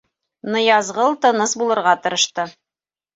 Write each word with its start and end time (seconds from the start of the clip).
—Ныязғол 0.53 1.13
тыныс 1.25 1.53
булырға 1.63 1.93
тырышты. 2.07 2.47